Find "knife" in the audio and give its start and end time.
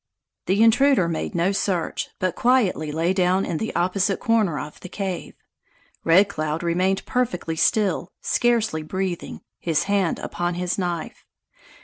10.79-11.23